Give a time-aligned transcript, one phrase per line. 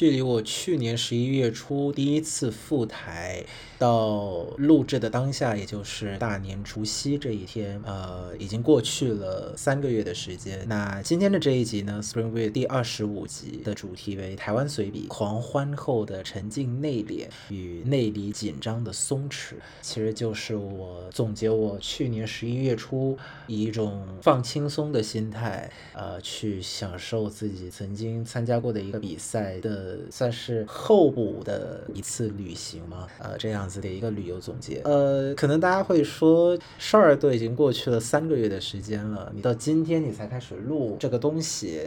[0.00, 3.44] 距离我去年十一月初第一次赴台
[3.78, 10.66] 到录制的当下，也就是大年除夕这一天，呃，已经过去了三个月的时间。
[10.66, 34.80] 那今天的这一集呢，Spring Week 第二十五集的主题为台湾随笔，狂欢后的沉静内敛与内里紧张的松弛，其实就是我总结我去年十一月初以一种放轻松的心态，呃，去享受自己曾经参加过的一个比赛的，算是候补的一次旅行吗，呃，这样子的一个旅游总结。
[34.84, 41.80] 呃，可能大家会说，事儿都已经过去了三个月的时间了，你到今天你才开始录这个东西，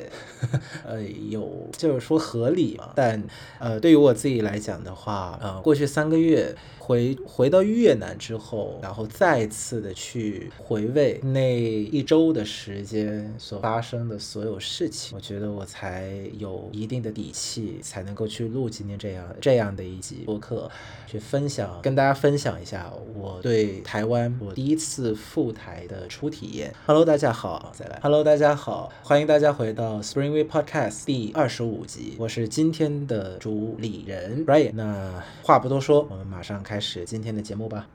[0.85, 2.91] 呃，有就是说合理嘛？
[2.95, 3.23] 但
[3.59, 6.55] 呃，对于我自己来讲的话，呃，过去三个月。
[6.85, 20.69] 回回到越南之后，然后再次的去回味那一周的时间所发生的所有事情，我觉得我才有一定的底气，才能够去录今天这样这样的一集播客，
[21.07, 26.75] 去分享跟大家分享一下我对台湾我第一次赴台的初体验。
[26.85, 27.97] Hello，大家好，再来。
[28.03, 34.73] Hello，大家好，欢迎大家回到 Spring Week Podcast 第二十五集，我是今天的主理人 Brian。
[34.73, 36.73] 那话不多说，我们马上开。
[36.74, 37.88] 开始今天的节目吧。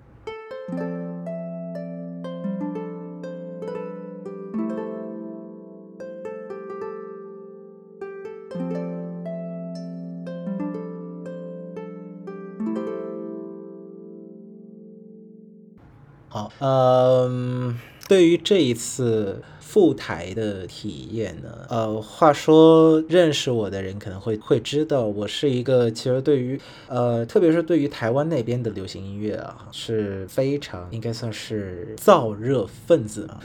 [16.29, 17.77] 好，嗯，
[18.07, 19.43] 对于这一次。
[19.69, 21.67] 赴台的体验呢？
[21.69, 33.41] 呃，话说认识我的人可能会会知道，我是一个其实对于呃，特别是对于台湾那边的流行音乐啊，是非常应该算是燥热分子啊，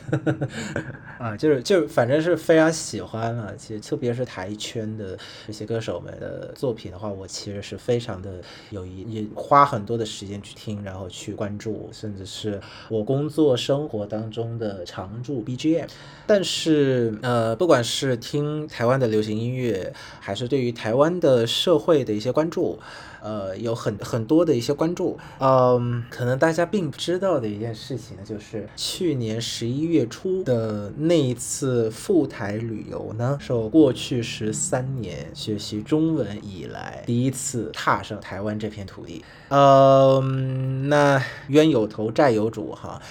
[1.19, 3.53] 啊，就是就反正是非常喜欢了。
[3.57, 15.89] 其实特别是台圈的这些歌手们的作品的话，我其实是非常的有一也花很多的时间去听，然后去关注，甚至是我工作生活当中的常驻 BGM。
[16.25, 22.79] 但是，呃，不管是听台湾的流行音乐，还是对于台湾的社会的一些关注，
[23.21, 25.19] 呃，有很很多的一些关注。
[25.39, 39.25] 嗯，可能大家并不知道的一件事情呢，就是去年十一月初的那一次赴台旅游呢，是我过去十三年学习中文以来第一次踏上台湾这片土地。
[39.49, 43.01] 嗯，那冤有头债有主哈。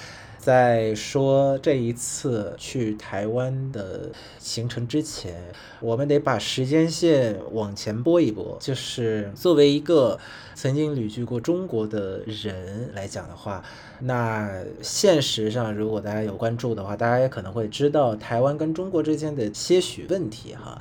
[0.42, 4.10] 在说这一次去台湾的
[4.40, 5.40] 行程之前，
[5.78, 8.58] 我们得把时间线往前拨一拨。
[8.60, 10.18] 就是作为一个
[10.56, 13.62] 曾经旅居过中国的人来讲的话，
[14.00, 14.50] 那
[14.82, 20.76] 现实上，如果大家有关注的话，大家也可能会知道台湾跟中国之间的些许问题哈。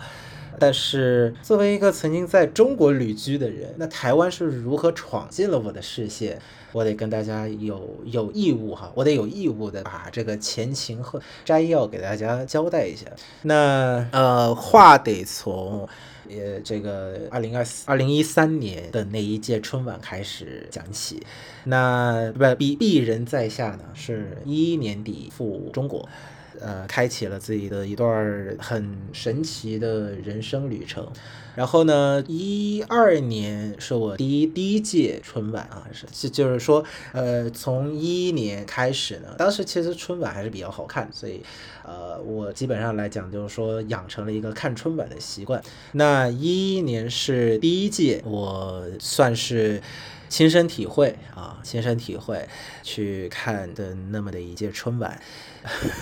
[0.60, 6.40] 但是作为一个曾经在中国旅居的人，那台湾是如何闯进了我的视线？
[6.74, 13.06] 我得跟大家有有义务哈，我得有义务的把这个前情和摘要给大家交代一下。
[13.42, 15.86] 那呃，话得从
[16.30, 21.22] 呃这个二零二四二零一三年的那一届春晚开始讲起。
[21.66, 26.08] 那不鄙鄙人在下呢，是一一年底赴中国。
[26.62, 31.08] 呃，开启了自己的一段很神奇的人生旅程。
[31.54, 41.44] 然后呢，一二年是我第一第一届春晚啊，是就就是说，呃，从一一年开始呢，当时其实春晚还是比较好看，所以，
[41.84, 45.62] 呃，我基本上来讲就是说养成了一个看春晚的习惯。
[45.92, 49.82] 那一一年是第一届，我算是。
[50.32, 52.48] 亲身体会啊，亲身体会
[52.82, 55.22] 去看的那么的一届春晚，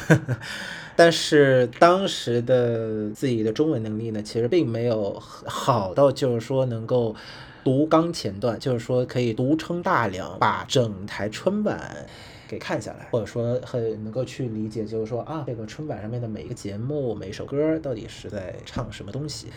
[0.95, 7.15] 但是当时的自己的中文能力呢，其实并没有好到就是说能够
[7.63, 12.05] 读纲前段，就是说可以独撑大梁把整台春晚
[12.47, 19.47] 给看下来，或者说很能够去理解，就是说啊，这个春晚上面的每一个节目、每一首歌到底是在唱什么东西，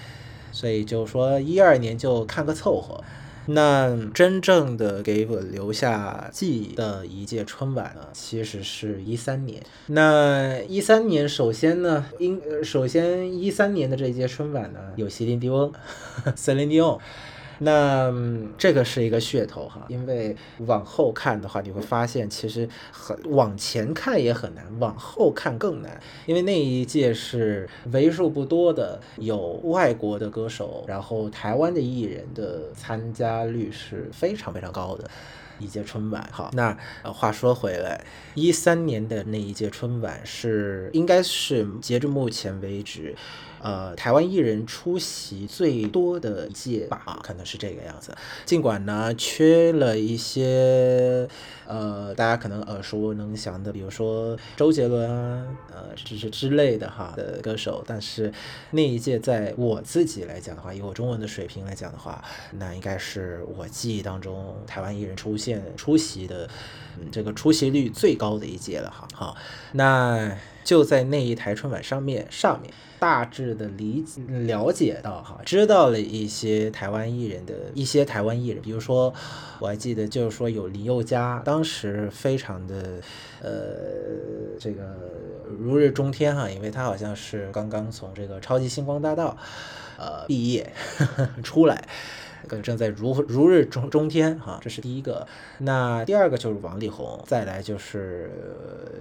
[0.51, 3.05] 所以就是说一二年就看个凑合。
[3.47, 9.63] 那真正的给我留下记忆的一届春晚呢，其实是一三年。
[9.87, 15.73] 那一三年，首先呢，应首先一三年的这一届春晚呢，有席琳迪翁，
[16.37, 16.99] 森林迪翁。
[17.63, 18.13] 那
[18.59, 20.37] 这个是一个噱头哈，因为
[20.67, 35.09] 往后看的话，你会发现其实很往前看也很难，往后看更难，因为那一届是为数不多的有外国的歌手，然后台湾的艺人的参加率是非常非常高的。
[35.59, 36.29] 一届春晚。
[36.33, 38.05] 好，那话说回来，
[38.35, 43.15] 一三年的那一届春晚是应该是截至目前为止。
[43.63, 48.13] 呃，台湾艺人出席最多的一届吧，可能是这个样子。
[48.45, 51.29] 尽管呢，缺了一些
[51.67, 58.33] 呃，大家可能耳熟能详的，比如说周杰伦啊，呃，这是之类的哈的歌手，但是
[58.73, 62.23] 那一届在我自己来讲的话，以我中文的水平来讲的话，
[62.53, 66.49] 那应该是我记忆当中台湾艺人出现出席的，
[66.99, 69.07] 嗯，这个出席率最高的一届了哈。
[69.15, 69.37] 好，
[69.73, 72.73] 那就在那一台春晚上面上面。
[73.03, 79.13] 大致的理解了解到哈，知道了一些台湾艺人的一些台湾艺人，比如说
[79.59, 83.01] 我还记得就是说有林宥嘉，当时非常的
[83.43, 84.83] 呃这个
[85.59, 89.37] 如日中天哈，因为他好像是刚刚从这个超级星光大道
[89.99, 90.73] 呃毕业
[91.43, 91.89] 出来。
[92.63, 95.27] 正在如如日中中天哈，这是第一个。
[95.59, 98.31] 那第二个就是王力宏，再来就是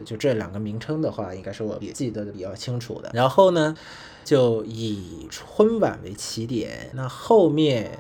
[0.06, 3.10] 就这两个名称的话，应该是我也记得比较清楚的。
[3.14, 3.76] 然后呢，
[4.24, 8.00] 就以春晚为起点，那后面。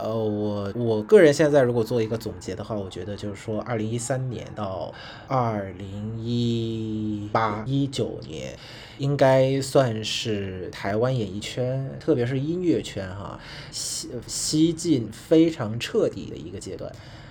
[0.00, 4.92] 呃，我我个人现在如果做一个总结的话，我觉得就是说，二零一三年到
[5.26, 8.56] 二零一八一九年，
[8.98, 13.38] 应该算是台湾演艺圈，特别是音乐圈哈，
[13.70, 16.90] 西西进非常彻底的一个阶段。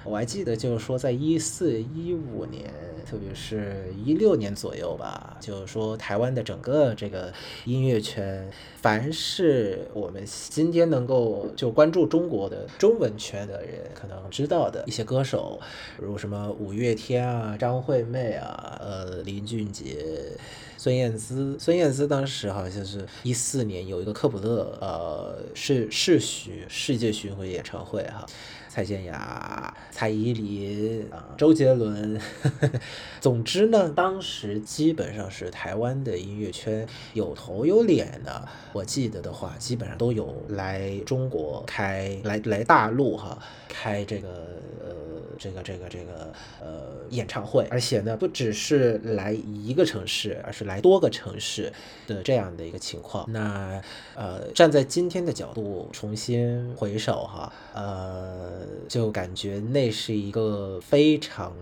[0.09, 2.74] 我还记得，就是说，在一四一五年，
[3.06, 7.33] 特别是一六年左右吧，就是说，台湾的整个这个
[7.65, 8.50] 音乐圈，
[8.81, 15.59] 凡是我们今天能够就关注中国的中文圈的人，可能知道的一些歌手，
[15.98, 20.06] 如什么五月天啊、张惠妹啊、呃林俊杰、
[20.77, 21.57] 孙燕姿。
[21.60, 28.25] 孙燕姿当时好像是一四年有一个科普勒，呃，是世巡世界巡回演唱会哈。
[28.77, 32.71] 蔡健雅、蔡依林啊、周杰伦呵呵，
[33.19, 38.47] 总之呢，当时基本上是台湾的音乐圈有头有脸的。
[38.74, 44.27] 我记得的话，基本上都有来中国开来来大陆哈开这个
[44.79, 44.94] 呃
[45.39, 46.31] 这个这个这个
[46.62, 51.74] 呃演唱会，而且呢，不只是来一个城市，而是来多个城市
[52.06, 53.25] 的这样的一个情况。
[53.31, 53.81] 那
[54.13, 58.66] 呃，站在今天的角度重新回首哈，呃。
[58.87, 61.53] 就感觉那是一个非常。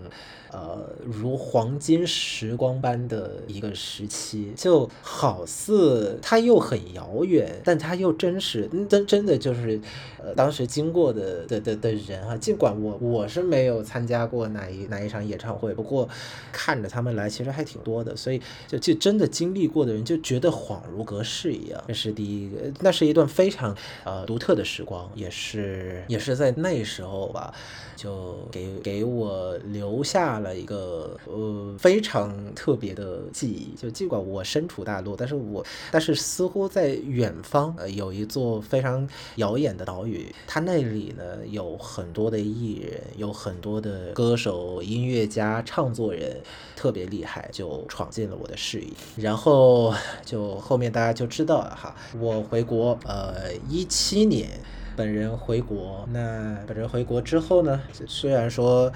[0.52, 9.78] 呃，如黄金时光般的一个时期，就好似它又很遥远，但它又真实，真真的就是，
[10.22, 16.08] 呃，当时经过的的的的人啊，尽管我我是没有参加过哪一哪一场演唱会，不过
[16.52, 21.82] 看着他们来，其实还挺多的，所以就就真的经历过的人就觉得恍如隔世一样。
[21.88, 27.52] 这是第一个，那是一段非常呃独特的时光，也是也是在那时时候吧，
[27.94, 30.46] 就给给我留下了。
[30.46, 46.40] 了一个呃非常特别的记忆，就尽管我身处大陆，但是我但是似乎在远方呃有一座非常遥远的岛屿，它那里呢有很多的艺人，有很多的歌手、音乐家、唱作人，
[46.76, 48.86] 特别厉害，就闯进了我的视野。
[49.16, 49.92] 然后
[50.24, 54.48] 就后面大家就知道了哈，我回国呃一七年，
[54.96, 58.92] 本人回国，那本人回国之后呢，虽然说。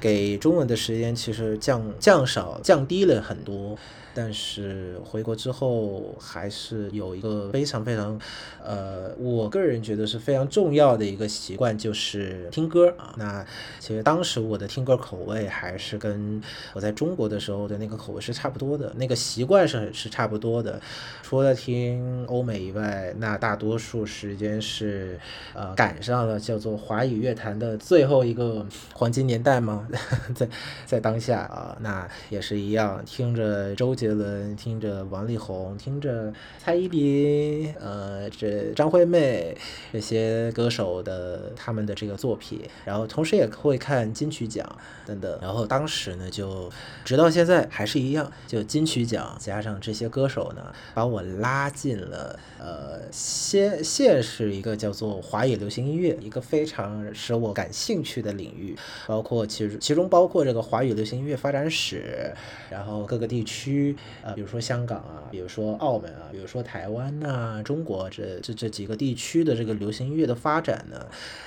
[0.00, 3.76] 给中文的时间其实降降少降低了很多。
[4.12, 8.20] 但是回国之后，还是有一个非常非常，
[8.60, 13.14] 呃，我个人觉得是非常重要的一个习惯，就是听歌啊。
[13.16, 13.46] 那
[13.78, 20.80] 其实当时我的听歌口味还是跟我在中国的时候的那个口味是差不多的，那个习惯是是差不多的。
[21.22, 25.20] 除了听欧美以外，那大多数时间是
[25.54, 29.86] 呃赶上了叫做华语乐坛的最后一个黄金年代吗？
[30.34, 30.48] 在
[30.84, 33.94] 在当下啊，那也是一样，听着周。
[34.00, 39.54] 杰伦听着王力宏，听着蔡依林，呃，这张惠妹
[39.92, 44.66] 这些歌手的他们的这个作品，然后同时也会看金曲奖
[45.04, 46.72] 等等，然后当时呢就
[47.04, 58.74] 直到现在还是一样，就金曲奖加上这些歌手呢，把我拉进了呃先现是一个叫做华语流行音乐一个非常使我感兴趣的领域，
[59.06, 62.32] 包括其实其中包括这个华语流行音乐发展史，
[62.70, 63.89] 然后各个地区。
[64.22, 71.06] 呃，比如说香港啊，比如说澳门啊，比如说台湾呐，中国这这这几个地区的这个流行音乐的发展呢，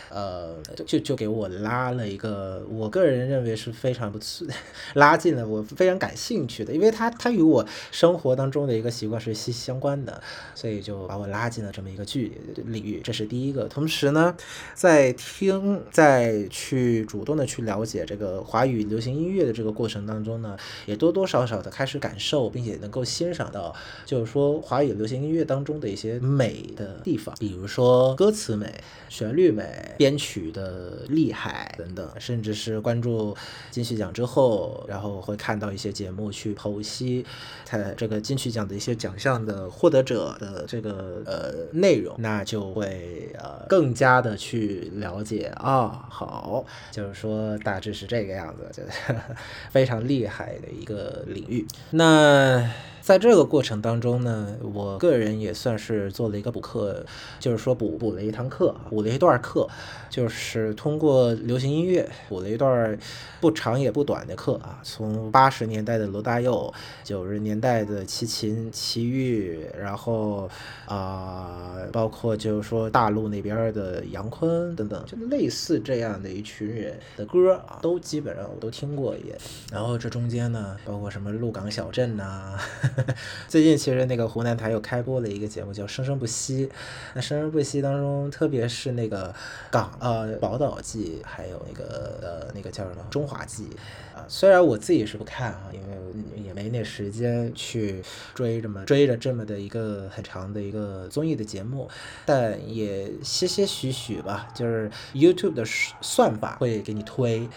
[0.09, 4.47] 呃，就就给我拉了一个，我个人认为是非常不错，
[4.93, 10.21] 拉近了我非常感兴趣的，因为它它与我生活当中的一个习惯是息息相关的，
[10.55, 13.65] 所以就把我拉进了这么一个距领域，这是第一个。
[13.65, 14.35] 同时呢，
[14.73, 23.73] 在听在去主动的去了解这个华语流行音乐的这个过程当中呢，也多多少少的开始感受，并且能够欣赏到，
[24.05, 28.73] 就是说华语流行音乐当中的一些美的地方，比如说歌词美、
[29.09, 33.35] 旋律美、编曲的厉害等等，甚至是关注
[33.71, 37.25] 金曲奖之后，然后会看到一些节目去剖析
[37.65, 48.83] 它这个金曲奖的一些奖项的获得者的这个呃内容，那就会呃更加的去了解啊，好，就是说大致是这个样子，就
[49.71, 51.65] 非常厉害的一个领域。
[51.91, 57.05] 那唉在这个过程当中呢，我个人也算是做了一个补课，
[57.37, 59.67] 就是说补补了一堂课，补了一段课，
[60.09, 62.97] 就是通过流行音乐补了一段
[63.41, 70.49] 不长也不短的课啊，从八十年代的罗大佑，九十年代的齐秦、齐豫，然后
[70.85, 79.37] 啊，包括就是说大陆那边的杨坤等等，就类似这样的一群人的歌啊，都基本上我都听过一遍。
[79.73, 82.57] 然后这中间呢，包括什么鹿港小镇呐。
[83.47, 86.67] 最近其实那个湖南台又开播了一个节目叫《生生不息》，
[87.13, 89.33] 那《生生不息》当中，特别是那个
[89.71, 93.67] 港呃宝岛记，还有那个呃那个叫什么中华记
[94.15, 98.01] 啊，虽然我自己是不看啊，因为也没那时间去
[98.33, 101.89] 追这么追着这么的一个很长的一个综艺的节目，
[102.25, 105.63] 但也些些许许吧，就是 YouTube 的
[106.01, 107.47] 算法会给你推。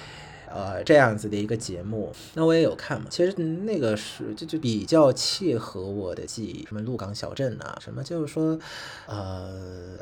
[0.56, 3.06] 呃，这样子的一个节目，那我也有看嘛。
[3.10, 8.58] 其实那个是就就比较契合我的记忆，什么鹿港小镇啊，什么就是说，
[9.06, 9.52] 呃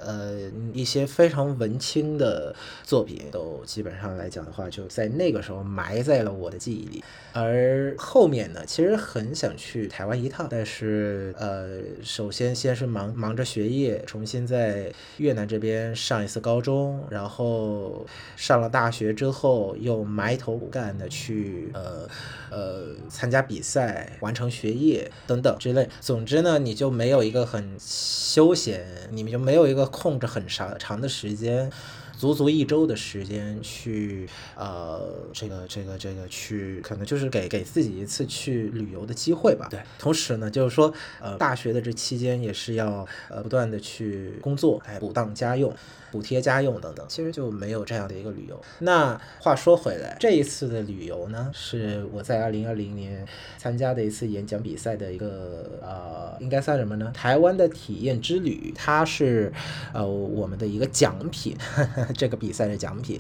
[0.00, 0.38] 呃，
[0.72, 7.02] 一些非常文青的作品，都基本上来讲的话，就在那个时候埋在了我的记忆里。
[7.32, 18.06] 而后面呢，其实很想去台湾一趟，但是呃，首先先是忙忙着学业，重新在越南这边上一次高中，然后
[18.36, 22.08] 上了大学之后又埋头苦干的去呃
[22.50, 25.88] 呃参加比赛，完成学业等等之类。
[26.00, 31.70] 总之呢，你就没有一个很休闲，你们就没有一个空着很长长的时间。
[32.16, 39.66] 足足一周的时间去，呃，这个这个这个去，可能就是给给自己一次去旅游的机会吧。
[39.68, 45.74] 对，同时呢，就是说，呃，大学的这期间也是要呃不断的去工作，来补当家用。
[46.14, 48.62] 补贴家用等等，其实就没有这样的一个旅游。
[48.78, 53.26] 那话说回来，这一次的旅游呢，是我在二零二零年
[53.58, 57.10] 参加的一次演讲比赛的一个呃，应该算什么呢？
[57.12, 59.52] 台湾的体验之旅，它是
[59.92, 61.56] 呃我们的一个奖品，
[62.16, 63.18] 这个比赛的奖品。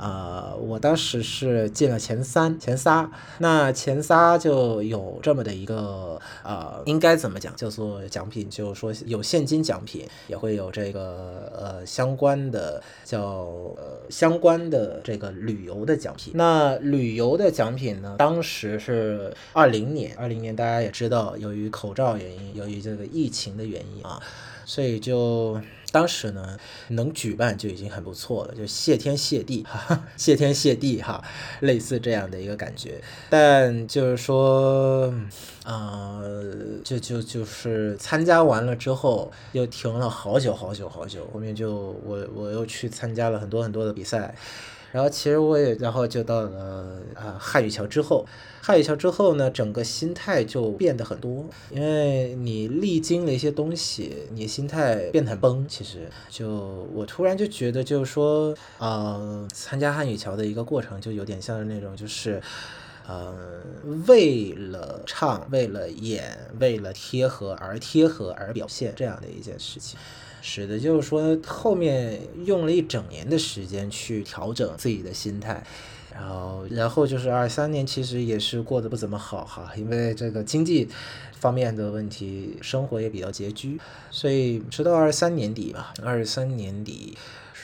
[0.00, 16.32] 呃，我当时是进了前三、前仨，那前仨就有这么的一个呃，应该怎么讲，叫做奖品，就是说有现金奖品，也会有这个呃相关的叫呃相关的这个旅游的奖品。
[16.34, 24.20] 那旅游的奖品呢，当时是二零年，二零年大家也知道，由于口罩原因，由于这个疫情的原因啊，
[24.64, 25.60] 所以就。
[25.94, 26.58] 当时呢，
[26.88, 31.22] 能举办就已经很不错了，就谢天谢地， 哈，谢天谢地哈，
[31.60, 33.00] 类似这样的一个感觉。
[33.30, 35.14] 但就是说，
[35.64, 36.42] 呃，
[36.82, 44.34] 就就就是参加完了之后，又停了好久好久好久，后面就我我又去参加了很多很多的比赛。
[44.94, 48.24] 然后其实我也，然后就到了啊汉语桥之后，
[48.62, 55.66] 汉语桥之后呢，整个心态就变得很多，因为你历经了一些东西，你心态变得很崩。
[55.66, 62.40] 其实就我突然就觉得，就是说，呃，参加汉语桥的一个过程，就有点像是那种，就是，
[63.08, 63.34] 呃，
[64.06, 69.98] 为了唱，为了演，为了贴合而贴合而表现这样的一件事情。
[70.46, 75.64] 是的就是说，后面用了一整年的时间去调整自己的心态，
[76.12, 80.86] 然后，然后就是二三年其实也是过得不怎么好哈，因为这个经济
[81.32, 87.16] 方面的问题，生活也比较拮据，所以直到二三年底吧，二三年底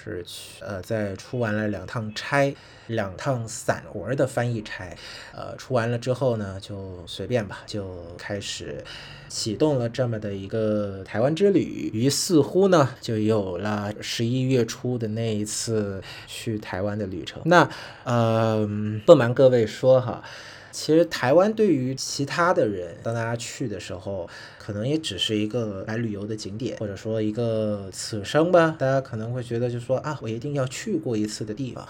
[0.04, 2.54] 是去呃，在出完了两趟差。
[2.86, 4.92] 两趟散活的翻译差，
[5.32, 8.82] 呃，出完了之后呢，就随便吧，就开始
[9.28, 11.88] 启动了这么的一个台湾之旅。
[11.94, 17.40] 于似乎呢，就有了十一月初的那一次去台湾的旅程。
[17.44, 17.70] 那，
[18.02, 18.68] 呃，
[19.06, 20.24] 不瞒各位说哈。
[20.70, 31.86] 其实台湾对于其他的人，当大家去的时候，可能也只是一个来旅游的景点，或者说一个此生吧，大家可能会觉得就说啊，我一定要去过一次的地方。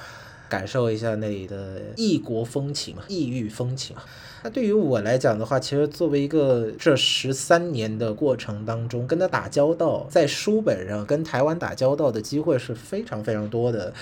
[0.50, 4.02] 感受一下那里的异国风情嘛，异域风情嘛。
[4.42, 13.94] 那对于我来讲的话，其实作为一个这十三年的过程当中跟他打交道，在书本上跟台湾打交道的机会是非常非常多的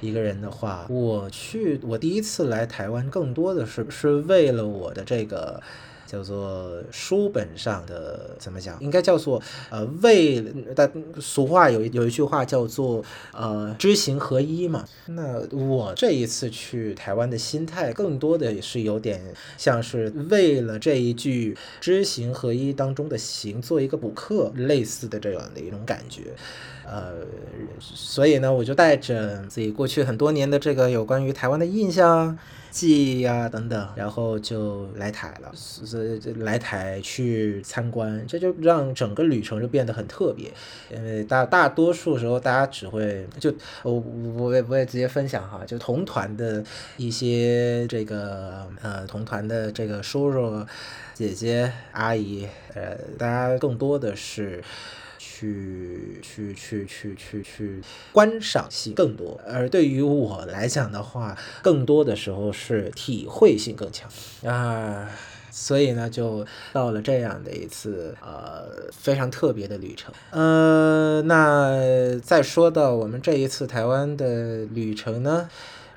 [0.00, 5.62] 一个人的话，我去我第一次来台湾，更多的是是为了我的这个。
[6.06, 8.78] 叫做书本上的怎么讲？
[8.80, 10.44] 应该叫做呃为，
[10.74, 14.84] 但俗话有有一句话叫做呃知行合一嘛。
[15.06, 19.20] 那我这一次去台湾的心态，更多的是有点
[19.56, 26.22] 像是为了这一句知行合一当中的行做一个补课，类似的这样的一种感觉。
[26.86, 27.14] 呃，
[27.80, 32.38] 所以呢，我就带着自己过去很多年的这个有关于台湾的印象。
[32.74, 40.52] 记忆啊等等，然后就来台了，是来台去参观，这就让整个旅程就变得很特别，
[40.92, 43.54] 因为大大多数时候大家只会就
[43.84, 43.92] 我
[44.36, 46.64] 我也我也直接分享哈，就同团的
[46.96, 50.66] 一些这个呃同团的这个叔叔
[51.14, 54.60] 姐姐阿姨，呃大家更多的是。
[55.44, 57.80] 去去去去去去
[58.12, 64.08] 观赏性更多，而对于我来讲的话，更多的时候是体会性更强。
[64.50, 65.10] 啊，
[65.50, 70.12] 所以呢，就到了这样的一次呃非常特别的旅程。
[70.30, 75.48] 呃，那再说到我们这一次台湾的旅程呢，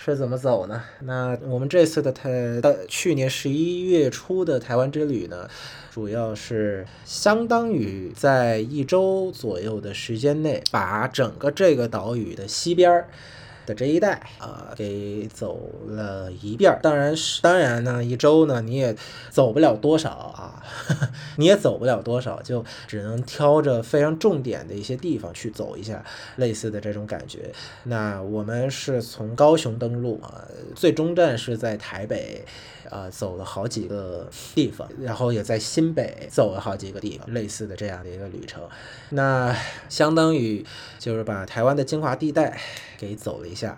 [0.07, 0.81] 这怎么走呢？
[1.01, 5.49] 那我们这次的台的去年十一月初的台湾之旅呢？
[5.91, 13.09] 主要是相当于在一周左右的时间内，把整个这个岛屿的西边儿。
[13.67, 16.79] 的这一带啊，给走了一遍儿。
[16.81, 18.95] 当然是，当然呢，一周呢你也
[19.29, 20.63] 走不了多少啊，
[21.37, 26.03] 你也走不了多少，就只能挑着非常重点的一些地方去走一下，
[26.37, 27.51] 类似的这种感觉。
[27.83, 32.45] 那我们是从高雄登陆啊，最终站是在台北，
[32.91, 38.63] 呃，走了好几个地方，然后也在新北走了好几个地方，类似的这样的一个旅程。
[39.09, 39.55] 那
[39.89, 40.65] 相当于
[40.99, 42.59] 就是把台湾的精华地带。
[42.99, 43.77] 给走了一下，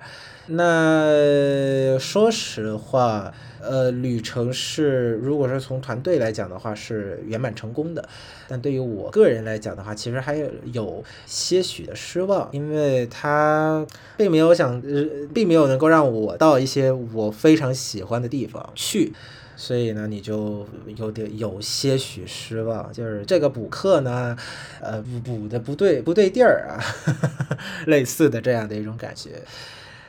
[0.52, 8.08] 那说实话，呃，旅程是如果是从团队来讲的话是圆满成功的，
[8.48, 13.86] 但对于我个人来讲的话，其实还有有些许的失望，因为他
[14.18, 19.14] 并没有想呃，并没有能够让我到一些我非常喜欢的地方去。
[19.56, 24.36] 所以呢，你就有点有些许失望，就是这个补课呢，
[24.82, 26.80] 呃，补补的不对不对地儿啊，
[27.88, 29.32] 类似的这样的一种感觉。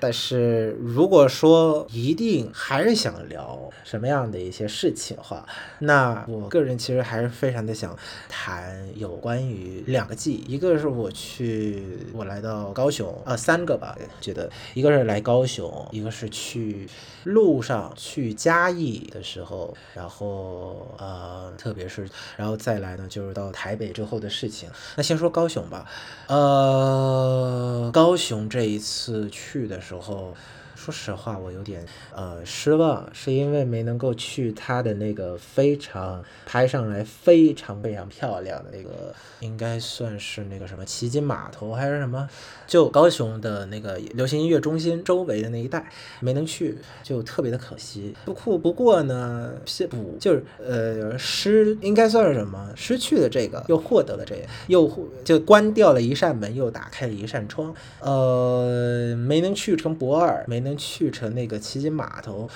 [0.00, 5.46] 但是如果说一定还是想聊什么样的一些事情的话，
[5.78, 7.96] 那我个人其实还是非常的想
[8.28, 14.50] 谈有关于两个记，一个是我去我来到高雄，呃，三个吧，觉得。
[14.74, 16.88] 一个是来高雄，一个是去
[17.24, 24.68] 路上去嘉义的时候，然后呃，特别是然后再来呢，就是到台北之后的事情。
[24.96, 25.87] 那先说高雄吧，
[26.28, 30.35] 呃，高雄这一次去的时候。
[30.80, 42.26] 说实话，我有点呃失望，是因为没能够去他的那个非常拍上来非常非常漂亮的那个，应该算是那个什么旗津码头还是什么，
[42.66, 45.86] 就高雄的那个流行音乐中心周围的那一带，
[46.20, 48.14] 没能去，就特别的可惜。
[48.24, 49.52] 不酷不过呢，
[49.90, 52.72] 补就是呃失，应该算是什么？
[52.74, 54.90] 失去了这个，又获得了这个，又
[55.22, 57.74] 就关掉了一扇门，又打开了一扇窗。
[57.98, 62.48] 呃，没能去成博二，没能去成那个旗津码头，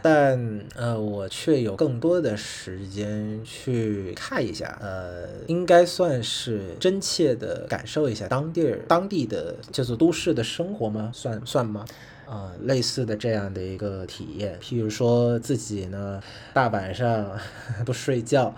[0.00, 11.10] 但呃，我却有更多的时间去看一下，呃，应该算是真切的感受一下当地当地的叫做都市的生活吗？
[11.14, 11.84] 算算吗？
[12.26, 16.22] 啊，类似的这样的一个体验，譬如说自己呢，
[16.54, 17.38] 大晚上
[17.84, 18.54] 不睡觉。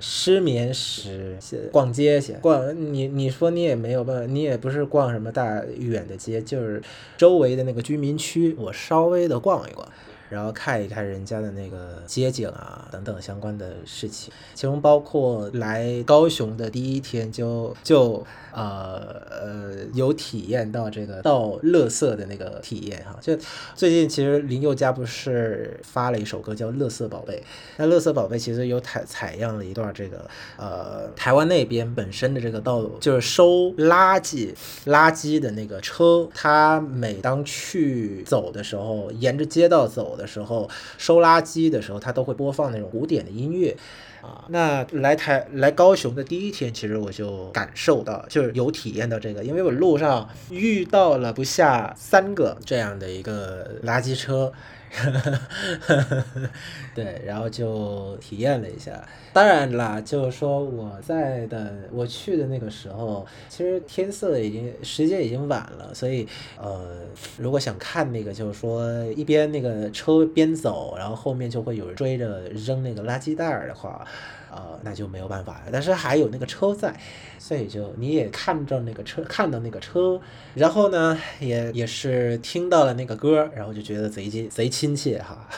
[0.00, 1.36] 失眠时
[1.72, 6.82] 逛街去逛，你你说你也没有办法，你也不是逛什么大远的街，就是
[7.16, 9.88] 周围的那个居民区，我稍微的逛一逛，
[10.28, 18.26] 然后看一看人家的那个街景啊等等相关的事情，其中包括来高雄的第一天就就。
[18.56, 23.36] 呃呃，有体验到这个倒乐色的那个体验哈，就
[23.74, 27.34] 最近其实林宥嘉不是发了一首歌叫《乐色宝贝》，
[27.76, 34.54] 那《乐色宝贝》其实有采采样了一段这个呃台湾那边本身的这个道路，就是收垃圾
[34.86, 43.76] 垃圾的那个车，它每当去走的时候，沿着街道走的时候收垃圾的时候，他都会播放那种古典的音乐。
[44.22, 54.52] 啊，那来台来高雄的第一天，其实我就感受到，就是有体验到这个，因为我路上遇到了不下三个这样的一个垃圾车。
[56.94, 59.06] 对，然后就体验了一下。
[59.32, 66.26] 当然啦，就是说我在的我去的那个时候，其实天色已经时间已经晚了，所以
[66.58, 67.00] 呃，
[67.36, 74.06] 如果想看那个，就是说一边那个车边走，然后后面就会有人追着扔那个垃圾袋的话。
[74.50, 75.70] 呃，那就没有办法了。
[75.72, 76.98] 但是还有那个车在，
[77.38, 80.20] 所以就你也看着那个车，看到那个车，
[80.54, 85.48] 然后呢，也也是听到了那个歌，然后就觉得贼亲贼亲切哈，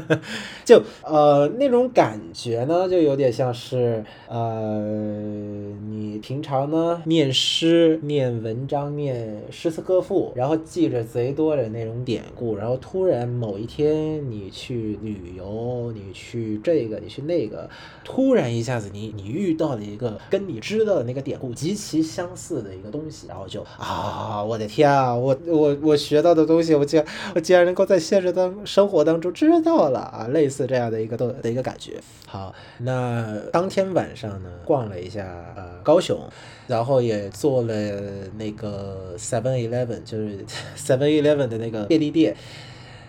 [0.64, 4.80] 就呃那种感觉呢，就有点像是呃
[5.88, 17.68] 你平常呢念诗、念文章、念诗词歌赋，然后记着贼多的那种典故，然后突然某一天你去旅游，你去这个，你去那个，
[18.04, 18.42] 突然。
[18.42, 32.00] 然一下子，你你遇到了一个跟你知道的那个典故极其相似的一个东西，然后就啊，我的天啊，我我我学到的东西，我竟然我竟然能够在现实当生活当中知道了啊，类似这样的一个的的一个感觉。
[32.26, 35.22] 好，那当天晚上呢，逛了一下
[35.54, 36.18] 呃高雄，
[36.66, 37.74] 然后也做了
[38.36, 40.44] 那个 Seven Eleven，就是
[40.76, 42.34] Seven Eleven 的那个便利店。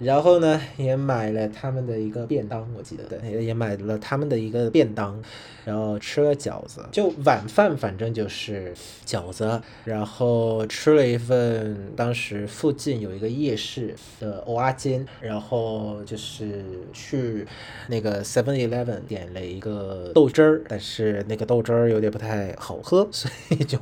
[0.03, 5.21] 然后呢，也买了他们的一个便当，我记得，对，也买了他们的一个便当，
[5.65, 8.73] 然后吃了饺子，就晚饭反正就是
[9.05, 17.47] 饺子，然后吃了一份当时附近有一个夜市的蚵仔煎，然后就是去
[17.87, 23.77] 那个 Seven Eleven 点了一个豆汁儿，但是那个豆汁儿有点不太好喝，所以就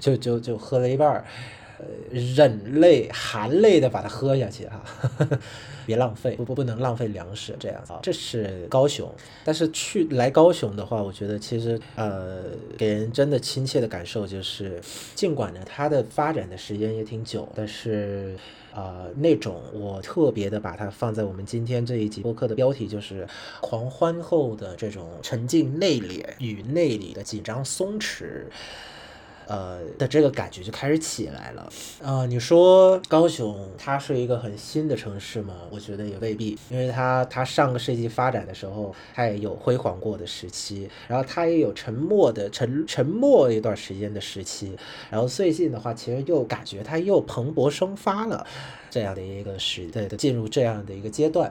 [0.00, 1.24] 就就就喝了一半儿。
[1.78, 4.84] 呃，忍泪含泪的把它喝下去哈，
[5.86, 8.00] 别浪费，不不不能浪费粮食这样啊。
[8.02, 9.08] 这是高雄，
[9.44, 12.42] 但是去来高雄的话，我觉得其实呃，
[12.76, 14.80] 给人真的亲切的感受就是，
[15.14, 18.36] 尽管呢它的发展的时间也挺久，但是
[18.74, 23.26] 呃那种我特别的把它放在我们今天这一集播客的标题，就是
[23.60, 28.42] 狂欢后的这种沉静内敛与内里的紧张松弛。
[29.48, 35.54] 呃的这个感觉就开始起来了，呃，你说高雄它是一个很新的城市吗？
[35.70, 44.76] 我觉得也未必，因为它它上个世纪发展的时候，它也有辉煌过的时期，然后它也有沉默的沉沉默一段时间的时期，
[45.10, 48.46] 然后最近的话，其实又感觉它又蓬勃生发了，
[48.90, 51.50] 这样的一个时对的进入这样的一个阶段，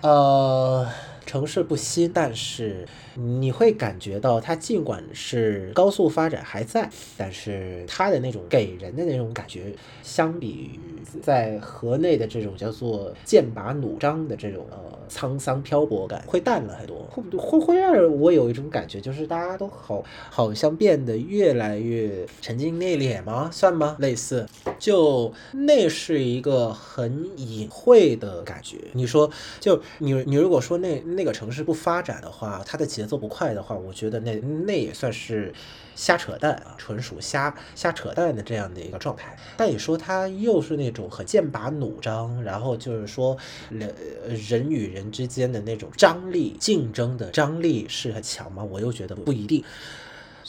[0.00, 0.86] 呃。
[1.26, 2.88] 城市不新，但是
[3.22, 10.80] 你会感觉到它尽管是高速发展还在，但是它的那种给人的那种感觉，相比于
[11.20, 14.78] 在河内的这种叫做剑拔弩张的这种呃
[15.08, 23.50] 沧桑漂泊感，会淡了很多，会会会让我有一种感觉，就是大家都好好像变得越来越沉静内敛吗？
[23.52, 23.96] 算吗？
[23.98, 24.46] 类似，
[24.78, 28.78] 就那是一个很隐晦的感觉。
[28.92, 31.00] 你说，就你你如果说那。
[31.10, 35.52] 那个城市不发展的话，它的节奏不快的话，我觉得那那也算是
[35.94, 39.36] 瞎扯淡啊，纯属瞎瞎扯淡的这样的一个状态。
[39.56, 43.36] 但你说他又是那种很剑拔弩张，然后就是说
[43.70, 43.94] 人
[44.48, 48.64] 人与人之间的那种张力、竞争的张力是很强吗？
[48.64, 49.64] 我又觉得不一定。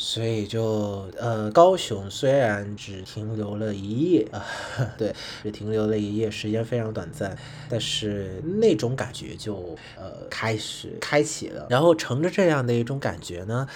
[0.04, 4.44] 所以就呃，高雄虽然只停留了一夜啊，
[4.98, 7.38] 对，只停留了一夜，时间非常短暂，
[7.70, 11.68] 但是那种感觉就呃开始开启了。
[11.70, 13.68] 然后乘着这样的一种感觉呢，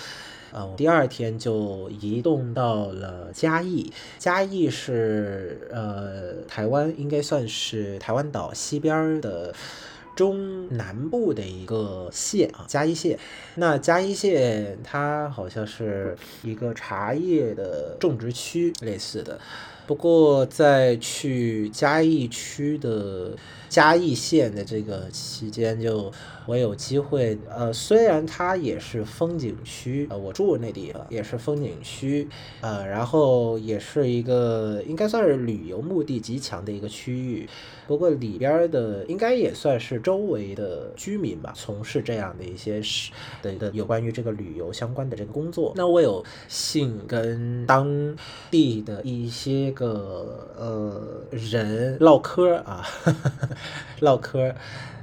[0.51, 3.93] 呃，第二天就移动到了嘉义。
[4.17, 9.53] 嘉义是呃台湾应该算是台湾岛西边的。
[10.15, 13.19] 中南部的一个县啊，嘉义县。
[13.55, 19.39] 那嘉义县它好像是一个茶叶的种植区类似的。
[19.85, 23.33] 不过在去嘉义区的
[23.75, 26.09] 嘉义县的这个期间，就
[26.45, 32.25] 我有机会，呃，虽然它也是风景区，呃，我住那地方也是风景区，
[32.61, 37.49] 呃，然后也是一个应该算是旅游目的极强的一个区域。
[37.85, 43.11] 不过里边的应该也算是周围的居民吧，从事这样的一些事
[43.43, 45.73] 的的有关于这个旅游相关的这个工作。
[45.75, 48.15] 那我有幸跟当
[48.49, 52.87] 地的一些个呃人唠嗑啊，
[53.99, 54.55] 唠嗑。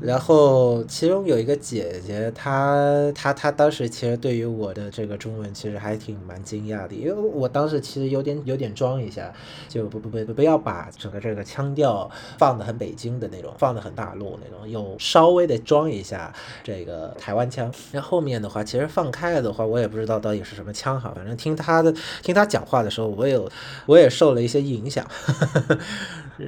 [0.03, 9.33] 然后其中有一个姐姐，她她她当时其实对于我的这个中文其实还挺蛮惊讶的，因为我当时其实有点有点装一下，
[9.69, 16.35] 就不不不不要把整个这个腔调放的很北京的那种，放的很大陆那种，有稍微的装一下
[16.65, 17.73] 这个台湾腔。
[17.93, 23.49] 那后面的话，其实放开了的话，我也不知道到底是什么腔哈，反正听他的听他讲话的时候，我有
[23.87, 25.07] 我也受了一些影响。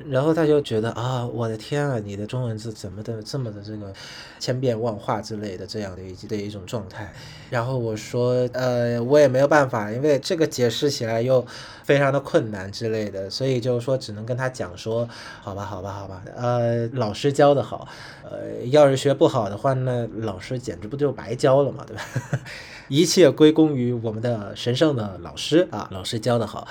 [0.09, 3.93] 然后他就觉得啊，我的天啊，你的中文字怎么的这么的这个
[4.39, 7.13] 千变万化之类的这样的一的一种状态。
[7.51, 11.45] 然后我说，呃，我也没有办法，因为这个解释起来又
[11.85, 15.09] 非常的困难之类的，所以就是说只能跟他讲说，
[15.41, 17.87] 好吧，好吧，好吧，呃，老师教的好，
[18.25, 22.03] 呃，要是学不好的话，那老师简直不就白教了嘛，对吧？
[22.89, 26.67] 一切归功于我们的神圣的老师啊，老师教的好。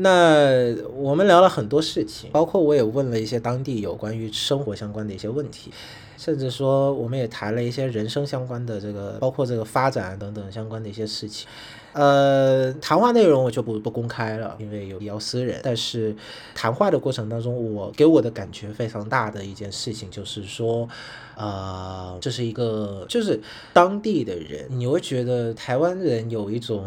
[0.00, 5.72] 那我们聊了很多事情，包括我也问了一些当地有关于生活相关的一些问题，
[6.16, 11.48] 甚至说我们也谈了一些人生相关的这个，包括这个发展等等相关的一些事情。
[11.94, 15.58] 呃，谈话内容我就不不公开了，因为有比较私人。
[15.64, 16.14] 但是
[16.54, 20.88] 谈话的过程当中，我给我的感觉非常大的一件事情就是说，
[21.36, 23.40] 呃，这是一个就是
[23.72, 26.84] 当地的人，你会觉得台湾人有一种。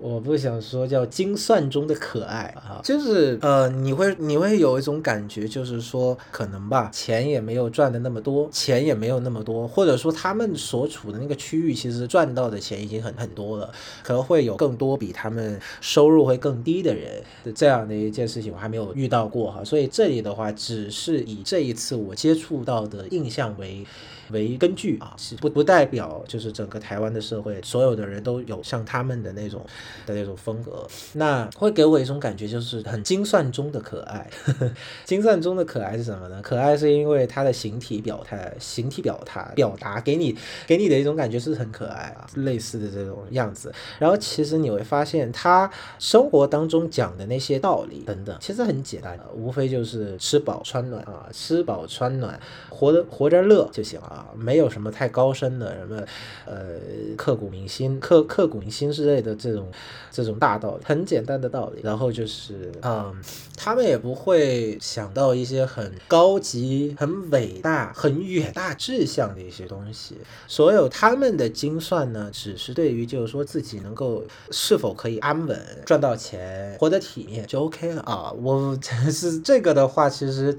[0.00, 13.70] 我不想说叫精算中的可爱啊，就是呃，你会你会有一种感觉，就是说可能吧，钱也没有赚的那么多，钱也没有那么多，或者说他们所处的那个区域其实赚到的钱已经很很多了，
[14.02, 23.86] 可能会有更多比他们收入会更低的人的这样的一件事情，我还没有遇到过哈，所以这里的话只是以这一次我接触到的印象为。
[24.32, 29.64] 为根据啊，是不不代表就是整个台湾的社会所有的人都有像他们的那种
[30.06, 34.28] 的那种风格，那会给我一种感觉，就是很精算中的可爱。
[35.04, 36.40] 精算中的可爱是什么呢？
[36.42, 43.72] 可爱是因为他的形体表态、形体表态、表达给你给你的一种感觉是很可爱啊，类似的这种样子。
[43.98, 52.38] 然后其实你会发现，他生活当中讲的那些道理等等，其实很简单，无非就是吃饱穿暖啊，吃饱穿暖，
[52.68, 54.19] 活得活着乐就行了。
[54.36, 56.02] 没有什么太高深的什么，
[56.46, 56.78] 呃，
[57.16, 59.70] 刻骨铭心、刻刻骨铭心之类的这种
[60.10, 61.80] 这种大道理，很简单的道理。
[61.82, 63.14] 然后就是，嗯，
[63.56, 70.16] 他们也不会想到一些很高级、很伟大、很远大志向的一些东西。
[70.46, 78.32] 所有他们的精算呢，只是对于就是说自己能够是否可以安稳赚到钱、活得体面就 OK 了啊。
[78.32, 78.78] 我
[79.10, 80.58] 是这个的话，其实。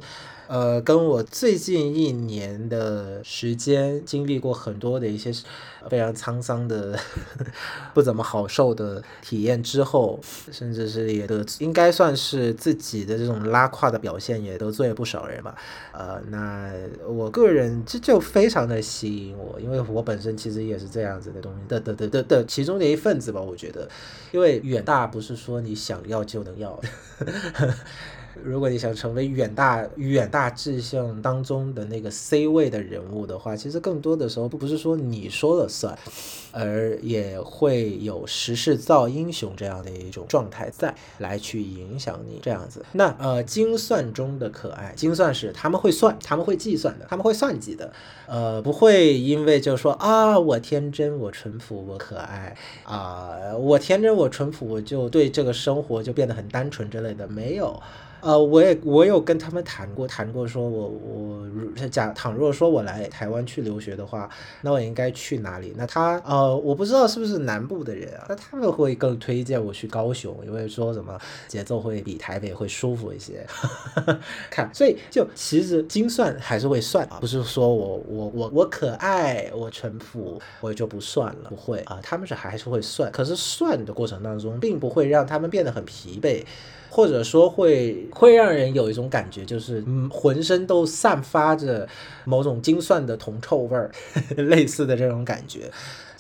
[0.52, 5.32] 呃，跟我最近一年的时间经历过很多的一些
[5.90, 7.00] 非常沧桑的、
[7.96, 10.20] 不怎么好受的体验之后，
[10.52, 15.56] 甚至是也得应该算是自己的这种拉胯的表现，也得罪了不少人吧。
[15.94, 16.74] 呃，那
[17.08, 23.40] 我个人这就非常的吸引我，因为我本身其实也是这样子的东西的的的的的其中的一份子吧。
[23.40, 23.88] 我觉得，
[24.34, 26.78] 因为远大不是说你想要就能要。
[28.44, 35.98] 如果你想成为远大远大志向当中的那个 C 位的人物的话，其实更多的时候不不是说你说了算，
[36.52, 42.86] 而也会有时势造英雄这样的一种状态在来去影响你这样子。
[42.94, 47.92] 那呃，精算中的可爱，精算是他们会算，他们会计算的，他们会算计的，
[48.28, 57.82] 呃，不会因为就是说啊，我天真，我淳朴，我可爱啊，我天真，我淳朴，我就对这个生活就变得很单纯之类的，没有。
[58.22, 64.30] 呃，我也我有跟他们谈过，谈过说，我我假倘若说我来台湾去留学的话，
[64.62, 65.74] 那我应该去哪里？
[65.76, 73.46] 那他呃，我不知道是不是南部的人啊，那他们会更推荐我去高雄，因为说什么节奏会比台北会舒服一些。
[74.52, 86.44] 看，所以就其实精算还是会算啊，不是说我我我我可爱我淳朴我就不算了，不会啊，他们是还是会算，可是算的过程当中，并不会让他们变得很疲惫。
[86.94, 91.88] 或者说会会让人有一种感觉，就是嗯，浑身都散发着
[92.26, 93.90] 某种精算的铜臭味儿，
[94.36, 95.72] 类似的这种感觉。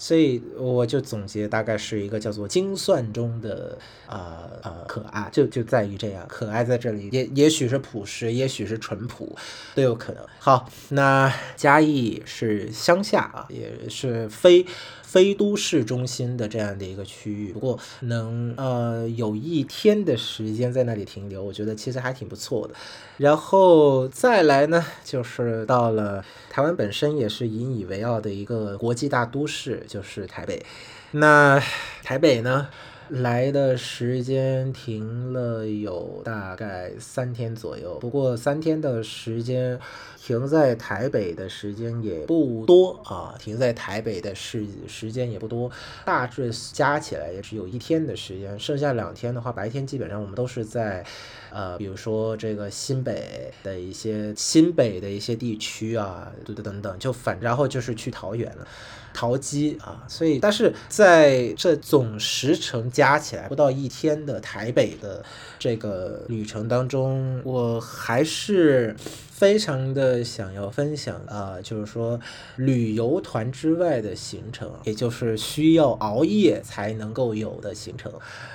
[0.01, 9.37] 所以我就总结，大概是一个叫做精算中的呃呃可爱，就就在于这样，可爱在这里也也许是朴实，也许是淳朴，
[9.75, 10.25] 都有可能。
[10.39, 14.65] 好，那嘉义是乡下啊，也是非
[15.03, 22.73] 非都市中心的这样的一个区域，不过能呃有一天的时间在那里停留，我觉得其实还挺不错的。
[23.17, 29.85] 然后再来呢，就是到了台湾本身也是引以为傲的一个国际大都市。
[29.91, 30.65] 就是台北，
[31.11, 31.61] 那
[32.01, 32.69] 台北呢？
[33.09, 39.77] 来的时间停了有大概三天左右，不过三天的时间
[40.17, 45.69] 停在台北的时间也不多啊，停在台北的时时间也不多，
[46.05, 51.05] 大致加起来也只有一天的时间，剩下两天的话，白天基本上我们都是在。
[51.53, 58.65] 呃，比如说这个新北的一些新北的一些地区啊，等等等等，就反然后就是去桃园了，
[59.13, 65.23] 淘机啊，所以但是在这总时程加起来不到一天的台北的
[65.59, 72.19] 这个旅程当中，我还是非常的想要分享啊，就是说
[72.55, 78.11] 旅游团之外的行程，也就是需要熬夜才能够有的行程。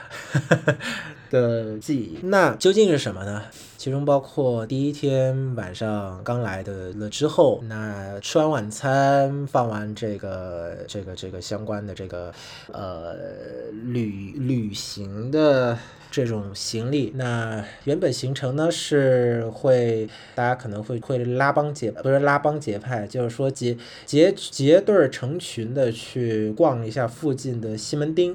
[1.30, 3.42] 的记忆，那究竟是什么呢？
[3.76, 12.32] 其中包括第一天晚上刚来的了之后，那吃完晚餐，放完这个这个这个相关的这个
[12.72, 13.14] 呃
[13.84, 15.76] 旅旅行的
[16.10, 28.34] 这种行李，那原本行程呢是会大家可能会会拉帮结不是拉帮结派，就是说结结结对儿成群的去逛一下附近的西门町。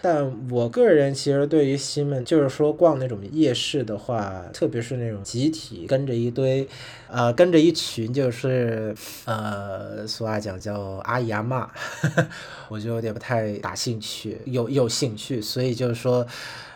[0.00, 6.66] 但我个人其实对于西门，就是说逛那种夜市的话，特别是那种集体跟着一堆，
[7.10, 11.68] 呃，跟着一群，就是呃，俗话讲叫阿姨阿妈，
[12.68, 16.26] 我就有点不太打兴趣，有有兴趣，所以就是说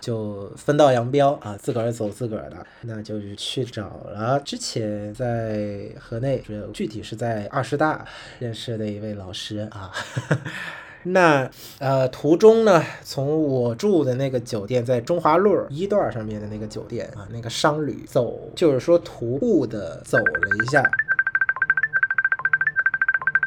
[0.00, 6.42] 就分道扬镳啊，自个儿走自个儿的，那就是去找了之前在河内，
[6.74, 8.04] 具体是在二师大
[8.40, 9.92] 认识的一位老师啊。
[11.04, 20.82] 那呃，途中呢，从我住的那个酒店，在中华路一段上面的那个酒店啊，那个商旅走，就是说徒步的走了一下，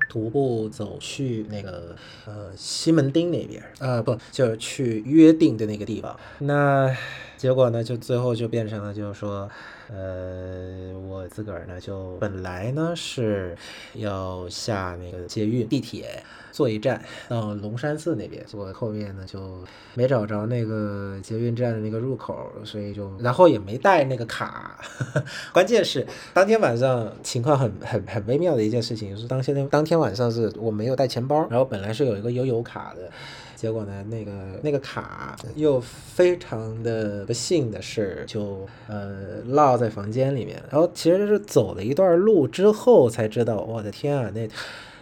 [0.10, 6.20] 徒步走去那个呃西门町那边，呃不，就是去约定的那个地方。
[6.40, 6.96] 那
[7.38, 9.50] 结果呢，就最后就变成了，就是说。
[9.88, 13.56] 呃，我自个儿呢，就本来呢是
[13.94, 16.24] 要下那个捷运地铁，
[16.56, 19.62] 坐一站到龙山寺那边，坐后面呢就
[19.94, 24.80] 没找着那个捷运站的那个入口，所以就然后也没带那个卡。
[25.52, 33.12] 关键是当天晚上情况很很很微妙的一件事情是，当天当天晚上是我没有带钱包，然后本来是有一个悠游卡的。
[33.58, 34.32] 结果呢，那个
[34.64, 40.64] 那个卡又非常的不幸的是，就呃落在房间里面。
[40.72, 44.48] 然后其实是走了一段路之后才知道，我的天啊，那。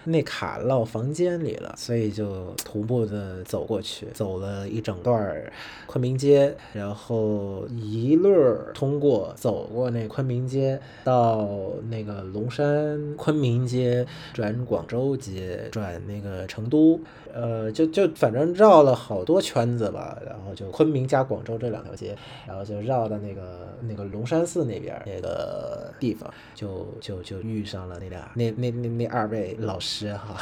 [0.06, 5.42] 那卡落房间里了，所以就徒步的走过去，走了一整段
[5.86, 8.30] 昆明街，然后一路
[8.74, 11.48] 通过走过那昆明街，到
[11.90, 17.00] 那个龙山昆明街，转广州街，转那个成都，
[17.34, 22.14] 呃，就就反正绕了好多圈子吧，然后就昆明加广州这两条街，
[22.46, 29.93] 然后就绕到那个那个龙山寺那边那个地方，就就就遇上了那俩那那那那二位老师。
[29.96, 30.36] 是哈，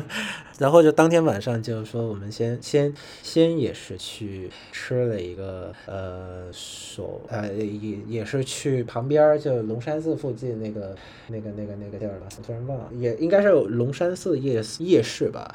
[0.58, 2.90] 然后就当天晚上就是说，我们先先
[3.22, 10.96] 先也是去吃了一个呃，所呃也也是去旁边就龙山寺附近那个
[11.28, 15.54] 那个那个那个地儿了，突然忘了，也应该是龙山寺夜夜市吧，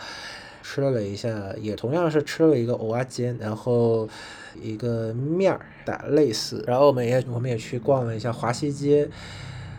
[0.61, 4.07] 吃了一下，也同样是吃了一个蚵仔煎，然后
[4.61, 9.09] 一个面儿打类似，然后我们也我们也去逛了一下华西街。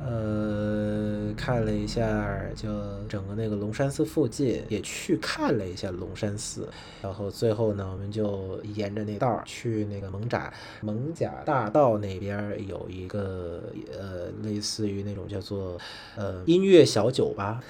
[0.03, 2.69] 呃，看了一下，就
[3.07, 6.67] 整个那个龙山寺附近也去看了一下龙山寺，
[7.03, 15.79] 然后最后呢，我们就沿着那道儿去那个蒙甲蒙甲大道那边有一个呃，类似于那种叫做
[16.17, 17.63] 呃音乐小酒吧，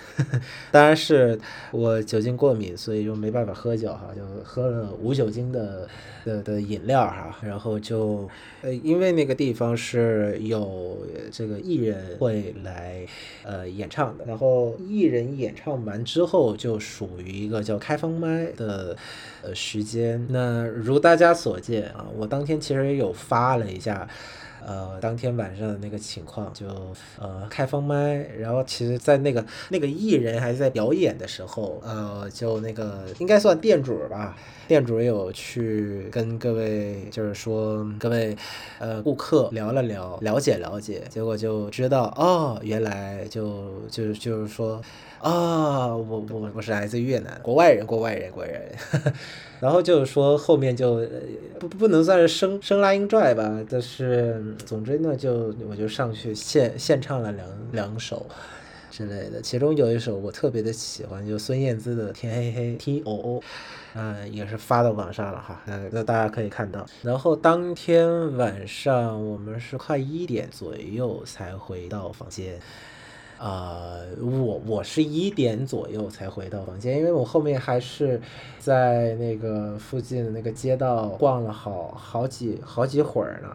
[0.71, 1.37] 当然是
[1.73, 5.88] 我酒精过敏，所以就没办法喝酒哈，就喝了无酒精的
[6.25, 8.29] 的的饮料哈，然后就
[8.62, 10.99] 呃，因为那个地方是有
[11.33, 12.20] 这个艺人。
[12.21, 13.07] 会来
[13.43, 18.95] 呃演唱的，然后艺人演唱完之后就属于一个叫开放麦的
[19.43, 20.27] 呃时间。
[20.29, 24.07] 那如大家所见啊，我当天其实也有发了一下。
[24.66, 26.66] 呃，当天晚上的那个情况，就
[27.18, 34.37] 呃开放麦，然后其实，在那个那个艺人还在表演的时候，呃，就那个应该算店主吧，
[34.68, 38.37] 店主有去跟各位，就是说各位
[38.79, 44.81] 呃顾客聊了聊，了解了解，结果就知道哦，原来就就就是说。
[45.21, 48.73] 啊，我我我是来自越南，国外人，国外人，国外人。
[49.61, 51.07] 然后就是说后面就
[51.59, 58.27] 不不能算是生生拉硬拽吧，但是总之呢，就我就上去现现唱了两两首。
[58.91, 59.41] 之类的。
[59.41, 63.41] 其中有一首我特别的喜欢，就孙燕姿的《天黑黑 T O O》，
[63.95, 66.85] 嗯，也是发到网上了哈，那那大家可以看到。
[67.03, 72.59] 然后当天晚上我们是快一点左右才回到房间。
[73.40, 78.20] 呃，我我是一点左右才回到房间，因为我后面还是
[78.59, 83.49] 在那个附近的那个街道逛了好好几好几会儿呢，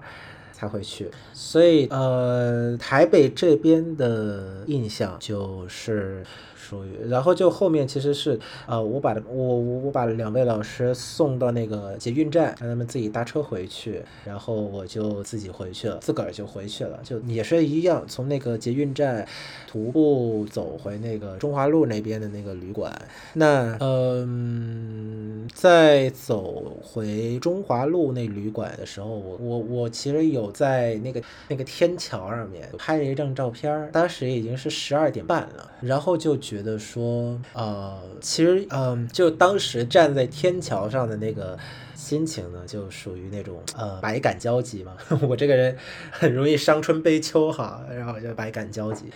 [0.51, 1.11] 才回去。
[1.33, 6.25] 所以呃，台北这边的印象就是。
[6.65, 19.27] 属于，然后就后面其实是，呃，我把我我我把两位老师送到那个捷运站，让他们自己搭车回去，然后我就自己回去了，自个儿就回去了，就也是一样，从那个捷运站
[19.67, 22.91] 徒步走回那个中华路那边的那个旅馆。
[23.33, 36.54] 那嗯，在走回中华路那旅馆的时候，我我我其实有在那个那个天桥上面拍了一张照片，当时已经是十二点半了，然后就觉。
[36.55, 41.59] 觉得说，呃，其实，嗯，就当时站在天桥上的那个
[41.93, 44.95] 心情呢，就属于那种，呃，百感交集嘛。
[45.27, 45.75] 我这个人
[46.11, 49.11] 很容易伤春悲秋哈，然后就百感交集。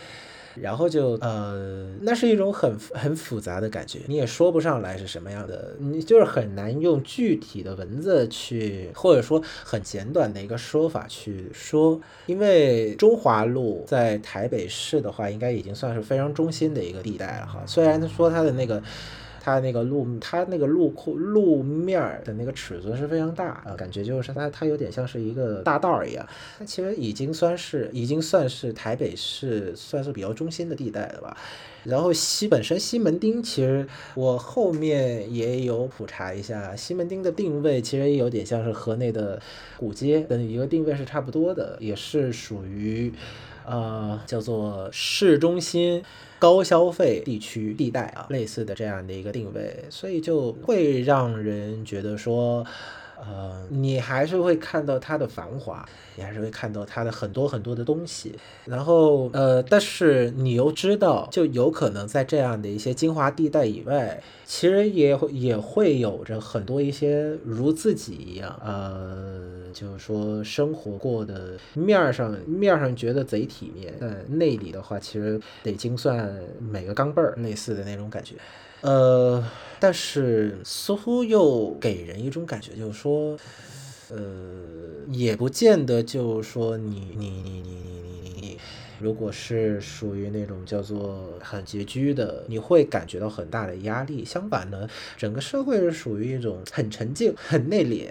[0.62, 12.00] 然后就呃，那是一种很很复杂的感觉，你也说不上来是什么样的，你就是很难用具体的文字去，或者说很简短的一个说法去说。
[12.26, 17.64] 因为中华路在台北市的话，应该已经算是非常中心的一个地带了哈。
[17.66, 18.82] 虽然说它的那个。
[19.40, 26.28] 它那个路，它那个路库路面的那个尺寸是非常大啊，感觉就是它它有点像是一个大道一样。
[26.58, 31.38] 它其实已经算是已经算是台北市算是比较中心的地带了吧。
[31.86, 39.42] 然后西本身西门町，其实我后面也有普查一下，西门町的定位其实也有点像是河内的
[39.78, 43.14] 古街的一个定位是差不多的，也是属于
[43.66, 46.04] 呃叫做市中心。
[46.40, 52.66] 高消费地区地带啊，类似的这样的一个定位，所以就会让人觉得说，
[53.20, 64.22] 呃，你还是会看到它的繁华，你还是会看到它的很多很多的东西，然后呃，但是你又知道，就有可能在这样的一些精华地带以外。
[64.46, 78.34] 其实也会也会有着很多一些如自己一样，呃，就是说生活过的面上面上觉得贼体面，但内里的话其实得精算每个钢镚儿，类似的那种感觉，
[78.82, 79.44] 呃，
[79.80, 83.38] 但是似乎又给人一种感觉，就是说，
[84.10, 84.18] 呃，
[85.12, 88.58] 也不见得就是说你你你你你你你。
[89.02, 94.26] 如果是属于那种叫做很拮据的，你会感觉到很大的压力。
[94.26, 98.10] 相反呢，整个社会是属于一种很沉静、很内敛。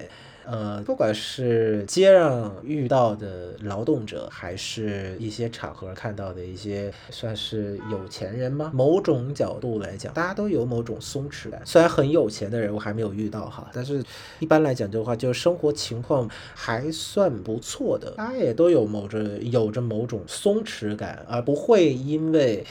[0.51, 8.71] 呃，不管是街上遇到的劳动者，还是一些场合看到的一些算是有钱人吗？
[8.73, 11.61] 某种角度来讲，大家都有某种松弛感。
[11.67, 14.03] 虽然很有钱的人我还没有遇到哈，但是
[14.39, 22.65] 一般来讲的话，就生活情况还算不错的，大家也都有某着有着某种松弛感，而不会因为。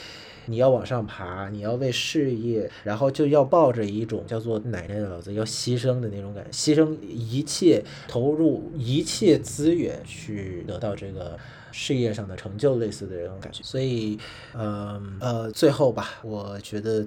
[0.48, 11.38] 你要往上爬，你要为事业，然后就要抱着一种叫做奶奶的老子要牺牲的那种感觉，牺牲一切，投入一切资源去得到这个
[11.70, 13.62] 事业上的成就，类似的这种感觉。
[13.62, 14.18] 所以，
[14.54, 17.06] 嗯呃，最后吧，我觉得。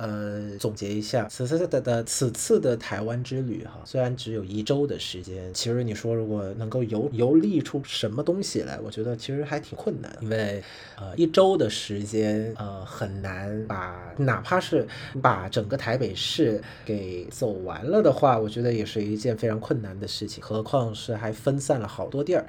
[0.00, 10.62] 呃，总结一下，此次的的此次的台湾之旅哈，虽然只有一周的时间，其实你说如果能够游游历出什么东西来，我觉得其实还挺困难，因为
[10.96, 14.88] 呃一周的时间呃很难把哪怕是
[15.20, 22.46] 把整个台北市给走完了的话，我觉得也是一件非常困难的事情，何况是还分散了好多地儿，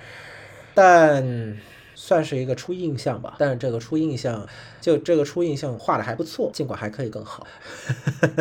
[0.74, 1.58] 但。
[2.04, 4.47] 算是一个初印象吧，但是这个初印象，
[4.82, 7.45] 就这个初印象画的还不错，尽管还可以更好。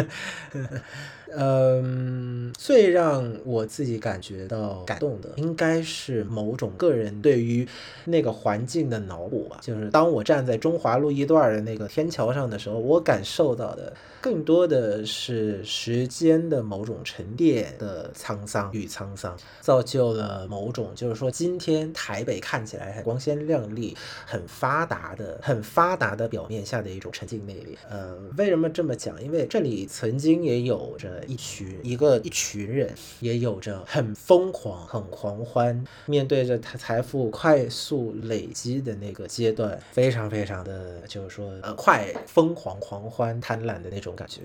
[1.36, 7.66] 嗯，最让我自己感觉到感动的，应该是某种个人对于
[8.04, 9.58] 那个环境的脑补吧。
[9.60, 13.92] 就是当我站在中华路一段的那个天桥上的时候，我感受到的。
[14.22, 27.78] 更多的是时间的某种沉淀的沧桑与沧桑，造就了某种就是说，今天台北看起来很光鲜亮丽、很发达的、很发达的表面下的一种沉静内敛。
[27.88, 29.24] 呃，为什么这么讲？
[29.24, 44.14] 因为这里曾经也有着一群一个一群人，也有着很疯狂、很狂欢，面对着他财富快速累积的那个阶段，非常非常的就是说呃快、疯狂、狂欢、贪婪的那种。
[44.16, 44.40] 感觉，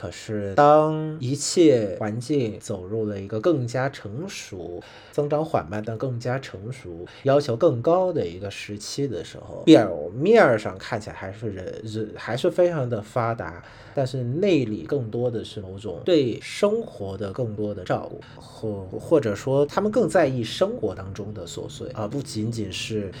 [0.00, 4.82] 可是当一切环境走入了一个更加成熟、
[5.12, 13.62] 增长缓慢但更加成熟、要求更高的一个时期的时候，表面上看起来还是人人还是非常的发达，
[13.94, 23.12] 但是内里更多的是某种对生活的更多的照顾，或或者说他们更在意生活当中的琐碎，而不仅仅是。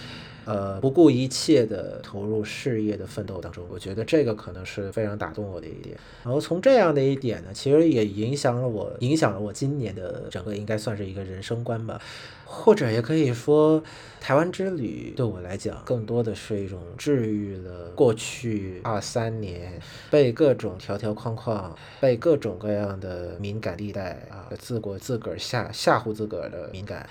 [0.44, 5.96] 呃，不顾一切的投入事业的奋斗当中，我觉得这个可能是非常打动我的一点。
[6.24, 12.00] 然后从这样的一点呢，其实也影响了我，影响了我今年的整个应该算是一个人生观吧，
[12.44, 13.82] 或者也可以说，
[14.20, 19.80] 台湾之旅对我来讲，更多的是一种治愈了过去二三年
[20.10, 27.08] 被各种条条框框、被各种各样的敏感地带啊，自我自个儿吓吓唬自个儿的敏感。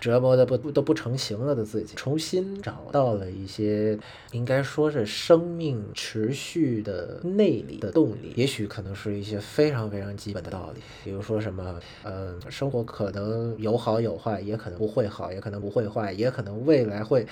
[0.00, 3.98] 折磨的不不都不成形了的自己，重新找到了一些
[4.32, 17.26] 应该说是生命持续的内力的动力，也许可能是一些非常非常基本的道理，比如说什么，嗯，生活可能有好有坏，也可能不会好，也可能不会坏，也可能未来会。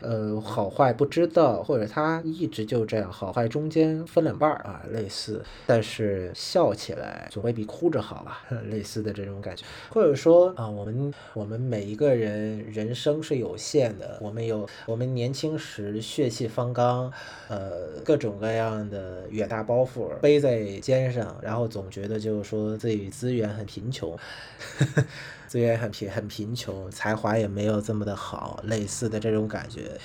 [0.00, 5.42] 呃，好坏不知道，或者他一直就这样，好坏中间分两半儿啊，类似。
[5.66, 9.64] 但是笑起来总会比哭着好吧， 类似的这种感觉。
[9.90, 17.12] 或者说啊，我们我们每一个人人生是有限的，我们有我们年轻时血气方刚，
[17.48, 24.16] 呃，各种各样的远大包袱背在肩上，然后总觉得就是说自己资源很贫穷。
[25.50, 29.98] 资源很贫很贫穷，才华也没有这么的好，类似的这种感觉，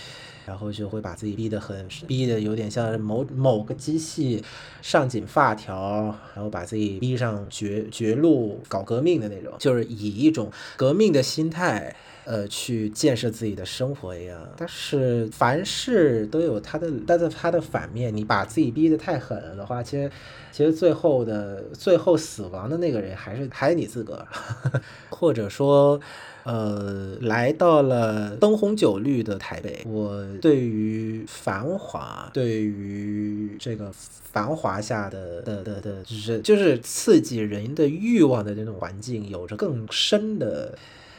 [0.43, 4.43] 然后就会把自己逼得很，逼得有点像某某个机器
[4.81, 11.95] 上紧发条，然后把自己逼上绝绝路搞革命的那种，就是以一种革命的心态。
[12.25, 20.11] 呃，去建设自己的生活一样，但是凡事都有它的，但是它的反面，你把自己逼得太狠了的话，其实，
[20.51, 24.27] 其实最后的最后死亡的那个人还是还是你自个儿，
[25.09, 25.99] 或者说，
[26.45, 40.75] 呃，来到了灯红酒绿的台北，我对于繁华，对于这个繁华下的的的的，就是就是刺激人的欲望的那种环境，有着更深的。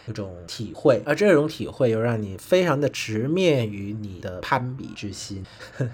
[0.06, 5.44] 这种体会，而这种体会又让你非常的直面于你的攀比之心，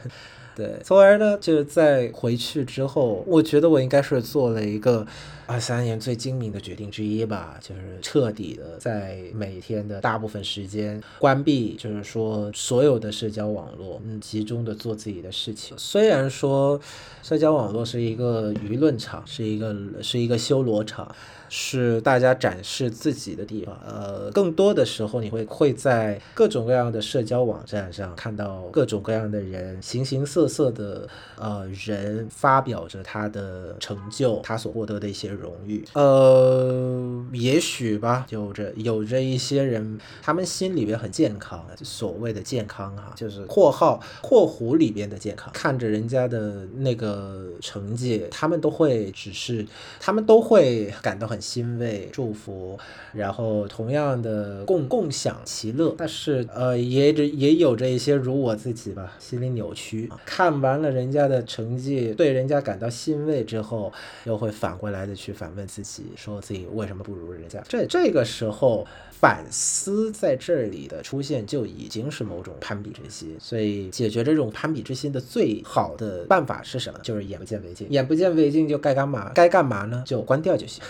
[0.54, 5.06] 对，从而呢，就在回去之后，我觉得我应该是做了一个
[5.52, 15.76] 二三年最精明的决定之一吧，就是彻底的在每天的大部分时间关闭，就是说所有的社交网络，嗯，集中的做自己的事情。
[15.76, 16.80] 虽然说
[17.22, 21.14] 社交网络是一个舆论场，是一个是一个修罗场。
[21.54, 49.66] 是大家展示自己的地方，呃，更多的时候你会会在各种各样的社交网站上看到各种各样的人，形形色色的呃人发表着他的成就，他所获得的一些荣誉，呃，也许吧，有着有着一些人，他们心里边很健康，所谓的健康哈，就是括号括弧里边的健康，看着人家的那个成绩，他们都会只是，
[50.00, 51.42] 他们都会感到很。
[51.42, 52.78] 欣慰、祝福，
[53.12, 60.08] 然后同样的共共享其乐，但是呃，也着也有着一些如我自己吧，心理扭曲。
[60.24, 63.92] 看完了人家的成绩，对人家感到欣慰之后，
[64.24, 67.62] 又会反过来的去反问自己，说自己为什么不如人家？
[67.68, 73.36] 这这个时候反思在这里的出现，就已经是某种攀比之心。
[73.38, 76.98] 所以解决这种攀比之心的最好的办法是什么？
[77.02, 77.88] 就是眼不见为净。
[77.88, 79.30] 眼不见为净就该干嘛？
[79.32, 80.02] 该干嘛呢？
[80.04, 80.82] 就关掉就行。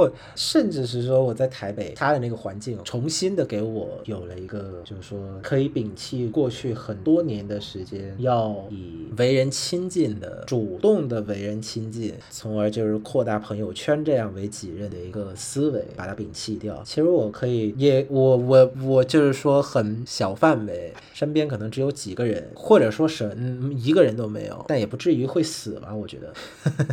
[0.00, 16.82] 或甚至是说我在台北，他的那个环境重新的给我有了一个，就是说可以摒弃过去很多年的时间，要以为人亲近的、主动的为人亲近，从而就是扩大朋友圈这样为己任的一个思维，把它摒弃掉。
[16.82, 23.36] 其实我可以，也我我我就是说很小范围，身边可能只有几个人，或者说是
[23.76, 25.94] 一个人都没有，但也不至于会死吧？
[25.94, 26.32] 我觉得。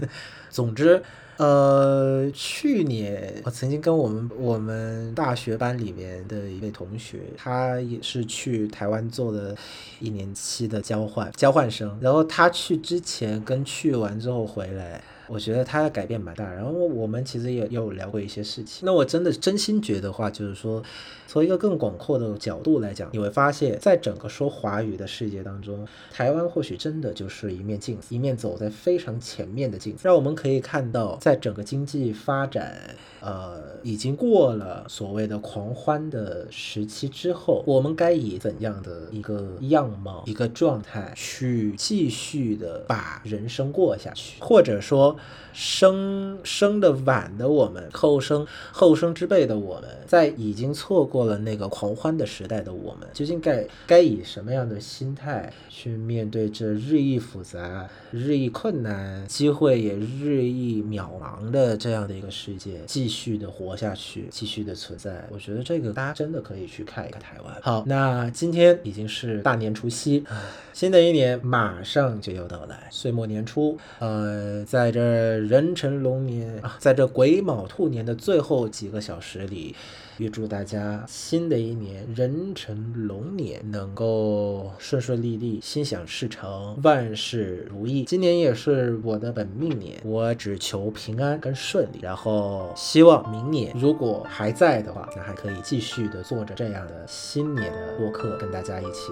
[0.51, 1.01] 总之。
[1.37, 9.55] 呃，去年我曾经跟我们我们大学班里面的一位同学，他也是去台湾做了
[9.99, 15.01] 一年期的交换交换生，然后他去之前跟去完之后回来。
[15.29, 16.49] 我觉得他的改变蛮大。
[16.53, 18.85] 然后我们其实也有聊过一些事情。
[18.85, 20.81] 那我真的真心觉得话，就是说，
[21.27, 45.17] 从一个更广阔的角度来讲，你会发现在整个说华语的世界当中，台湾或许真的就是一面镜子，一面走在非常前面的镜子，让我们可以看到，在整个经济发展，呃，已经过了所谓的狂欢的时期之后，我们该以怎样的一个样貌、一个状态去继续的把人生过下去，或者说。
[45.59, 65.25] 生生的晚的我们，后生后生之辈的我们，在已经错过过了那个狂欢的时代的我们，究竟该该以什么样的心态去面对这日益复杂、日益困难、机会也日益渺茫的这样的一个世界，继续的活下去，继续的存在？
[65.31, 67.55] 我觉得这个大家真的可以去看一看台湾。
[67.63, 70.23] 好，那今天已经是大年除夕，
[70.71, 75.47] 新的一年马上就要到来，岁末年初，呃，在这。
[75.47, 79.73] 壬辰龙年啊，在这癸卯兔年的最后几个小时里。
[80.17, 88.03] 预祝大家新的一年壬辰龙年能够顺顺利利、心想事成、万事如意。
[88.05, 91.99] 今年也是我的本命年，我只求平安跟顺利。
[92.01, 99.11] 然后希望明年如果还在的话，那还可以继续的做着这样的新年的播客，跟大家一起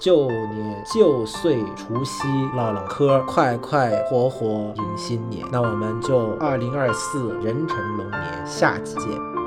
[0.00, 5.46] 旧年旧岁除夕唠唠嗑，快快活活迎新年。
[5.50, 9.41] 那我们就二零二四壬辰龙年下期见。